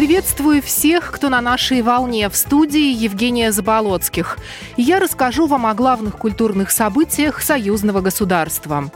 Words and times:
Приветствую 0.00 0.62
всех, 0.62 1.12
кто 1.12 1.28
на 1.28 1.42
нашей 1.42 1.82
волне. 1.82 2.30
В 2.30 2.34
студии 2.34 2.90
Евгения 2.90 3.52
Заболоцких. 3.52 4.38
Я 4.78 4.98
расскажу 4.98 5.46
вам 5.46 5.66
о 5.66 5.74
главных 5.74 6.16
культурных 6.16 6.70
событиях 6.70 7.42
союзного 7.42 8.00
государства. 8.00 8.90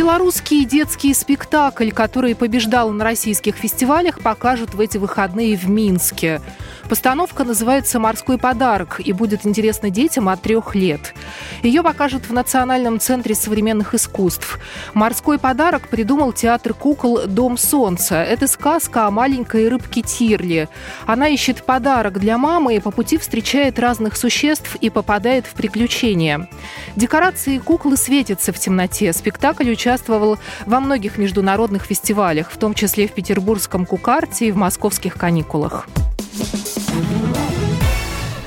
Белорусский 0.00 0.64
детский 0.64 1.12
спектакль, 1.12 1.90
который 1.90 2.34
побеждал 2.34 2.90
на 2.90 3.04
российских 3.04 3.54
фестивалях, 3.56 4.22
покажут 4.22 4.72
в 4.72 4.80
эти 4.80 4.96
выходные 4.96 5.58
в 5.58 5.68
Минске. 5.68 6.40
Постановка 6.88 7.44
называется 7.44 8.00
«Морской 8.00 8.38
подарок» 8.38 9.00
и 9.04 9.12
будет 9.12 9.46
интересна 9.46 9.90
детям 9.90 10.28
от 10.28 10.40
трех 10.40 10.74
лет. 10.74 11.14
Ее 11.62 11.82
покажут 11.82 12.28
в 12.28 12.32
Национальном 12.32 12.98
центре 12.98 13.34
современных 13.34 13.94
искусств. 13.94 14.58
«Морской 14.94 15.38
подарок» 15.38 15.88
придумал 15.88 16.32
театр 16.32 16.72
кукол 16.74 17.26
«Дом 17.26 17.58
солнца». 17.58 18.16
Это 18.24 18.48
сказка 18.48 19.06
о 19.06 19.10
маленькой 19.10 19.68
рыбке 19.68 20.02
Тирли. 20.02 20.68
Она 21.06 21.28
ищет 21.28 21.62
подарок 21.62 22.18
для 22.18 22.38
мамы 22.38 22.74
и 22.74 22.80
по 22.80 22.90
пути 22.90 23.18
встречает 23.18 23.78
разных 23.78 24.16
существ 24.16 24.74
и 24.80 24.88
попадает 24.90 25.46
в 25.46 25.52
приключения. 25.52 26.48
Декорации 26.96 27.58
куклы 27.58 27.96
светятся 27.96 28.52
в 28.52 28.58
темноте. 28.58 29.12
Спектакль 29.12 29.70
участвовал 29.90 30.38
во 30.66 30.78
многих 30.78 31.18
международных 31.18 31.82
фестивалях, 31.84 32.50
в 32.52 32.56
том 32.58 32.74
числе 32.74 33.08
в 33.08 33.12
петербургском 33.12 33.84
Кукарте 33.86 34.46
и 34.46 34.52
в 34.52 34.56
московских 34.56 35.14
каникулах. 35.14 35.88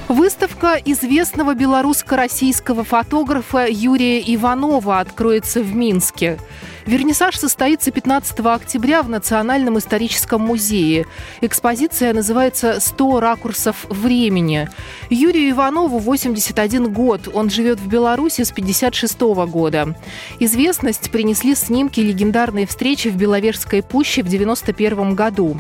Выставка 0.08 0.78
известного 0.86 1.54
белорусско-российского 1.54 2.86
фотографа 2.86 3.68
Юрия 3.70 4.22
Иванова 4.36 5.00
откроется 5.00 5.62
в 5.62 5.76
Минске. 5.76 6.38
Вернисаж 6.86 7.38
состоится 7.38 7.92
15 7.92 8.40
октября 8.40 9.04
в 9.04 9.10
Национальном 9.10 9.78
историческом 9.78 10.42
музее. 10.42 11.06
Экспозиция 11.40 12.14
называется 12.14 12.78
«100 12.80 13.20
ракурсов 13.20 13.86
времени». 13.90 14.70
Юрию 15.10 15.52
Иванову 15.52 16.00
81 16.00 16.92
год. 16.92 17.30
Он 17.34 17.50
живет 17.50 17.80
в 17.80 17.88
Беларуси 17.88 18.44
с 18.44 18.52
56 18.52 19.20
года. 19.48 19.96
Известность 20.40 21.10
принесли 21.10 21.56
снимки 21.56 22.02
легендарной 22.02 22.66
встречи 22.66 23.08
в 23.08 23.16
Беловежской 23.16 23.82
пуще 23.82 24.22
в 24.22 24.28
91 24.28 25.16
году. 25.16 25.58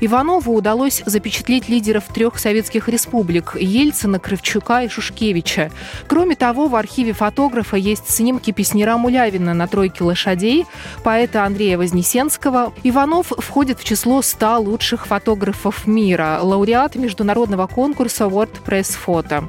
Иванову 0.00 0.54
удалось 0.54 1.02
запечатлеть 1.04 1.68
лидеров 1.68 2.04
трех 2.14 2.38
советских 2.38 2.88
республик– 2.88 3.56
Ельцина, 3.60 4.18
Кравчука 4.18 4.82
и 4.82 4.88
Шушкевича. 4.88 5.70
Кроме 6.06 6.36
того, 6.36 6.68
в 6.68 6.76
архиве 6.76 7.12
фотографа 7.12 7.76
есть 7.76 8.08
снимки 8.08 8.52
песнера 8.52 8.96
Мулявина 8.96 9.52
на 9.52 9.66
тройке 9.66 10.04
лошадей, 10.04 10.59
поэта 11.02 11.44
Андрея 11.44 11.78
Вознесенского. 11.78 12.72
Иванов 12.82 13.32
входит 13.38 13.80
в 13.80 13.84
число 13.84 14.22
100 14.22 14.60
лучших 14.60 15.06
фотографов 15.06 15.86
мира, 15.86 16.38
лауреат 16.42 16.94
международного 16.96 17.66
конкурса 17.66 18.24
WordPress 18.24 18.96
Photo. 19.06 19.48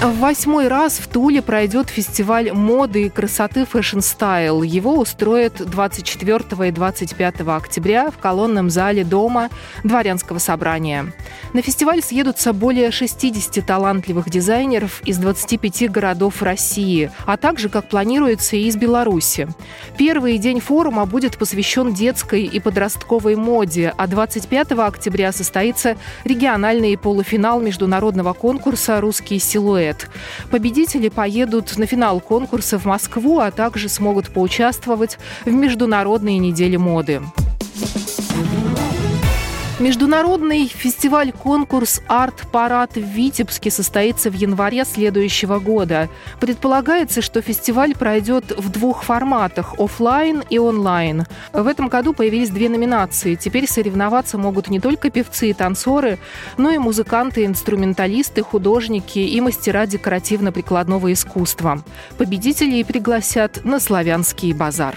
В 0.00 0.20
восьмой 0.20 0.68
раз 0.68 1.00
в 1.00 1.08
Туле 1.08 1.42
пройдет 1.42 1.88
фестиваль 1.88 2.52
моды 2.52 3.06
и 3.06 3.08
красоты 3.08 3.62
Fashion 3.62 3.98
Style. 3.98 4.64
Его 4.64 4.96
устроят 4.96 5.54
24 5.68 6.68
и 6.68 6.70
25 6.70 7.40
октября 7.40 8.12
в 8.12 8.18
колонном 8.18 8.70
зале 8.70 9.02
Дома 9.02 9.50
Дворянского 9.82 10.38
собрания. 10.38 11.12
На 11.52 11.62
фестиваль 11.62 12.00
съедутся 12.00 12.52
более 12.52 12.92
60 12.92 13.66
талантливых 13.66 14.30
дизайнеров 14.30 15.02
из 15.04 15.18
25 15.18 15.90
городов 15.90 16.42
России, 16.42 17.10
а 17.26 17.36
также, 17.36 17.68
как 17.68 17.88
планируется, 17.88 18.54
и 18.54 18.66
из 18.66 18.76
Беларуси. 18.76 19.48
Первый 19.96 20.38
день 20.38 20.60
форума 20.60 21.06
будет 21.06 21.38
посвящен 21.38 21.92
детской 21.92 22.44
и 22.44 22.60
подростковой 22.60 23.34
моде, 23.34 23.92
а 23.96 24.06
25 24.06 24.72
октября 24.72 25.32
состоится 25.32 25.96
региональный 26.22 26.96
полуфинал 26.96 27.60
международного 27.60 28.32
конкурса 28.32 29.00
«Русский 29.00 29.40
силуэт» 29.40 29.87
лет. 29.88 30.08
Победители 30.50 31.08
поедут 31.08 31.76
на 31.78 31.86
финал 31.86 32.20
конкурса 32.20 32.78
в 32.78 32.84
Москву, 32.84 33.38
а 33.38 33.50
также 33.50 33.88
смогут 33.88 34.28
поучаствовать 34.28 35.18
в 35.44 35.50
Международной 35.50 36.38
неделе 36.38 36.78
моды. 36.78 37.22
Международный 39.80 40.66
фестиваль-конкурс 40.66 42.02
«Арт-парад» 42.08 42.96
в 42.96 43.00
Витебске 43.00 43.70
состоится 43.70 44.28
в 44.28 44.34
январе 44.34 44.84
следующего 44.84 45.60
года. 45.60 46.08
Предполагается, 46.40 47.22
что 47.22 47.40
фестиваль 47.42 47.94
пройдет 47.94 48.58
в 48.58 48.70
двух 48.70 49.04
форматах– 49.04 49.74
офлайн 49.78 50.42
и 50.50 50.58
онлайн. 50.58 51.26
В 51.52 51.64
этом 51.68 51.86
году 51.86 52.12
появились 52.12 52.50
две 52.50 52.68
номинации. 52.68 53.36
Теперь 53.36 53.68
соревноваться 53.68 54.36
могут 54.36 54.68
не 54.68 54.80
только 54.80 55.10
певцы 55.10 55.50
и 55.50 55.52
танцоры, 55.52 56.18
но 56.56 56.72
и 56.72 56.78
музыканты, 56.78 57.44
инструменталисты, 57.44 58.42
художники 58.42 59.20
и 59.20 59.40
мастера 59.40 59.86
декоративно-прикладного 59.86 61.12
искусства. 61.12 61.84
Победителей 62.16 62.82
пригласят 62.82 63.64
на 63.64 63.78
славянский 63.78 64.52
базар. 64.54 64.96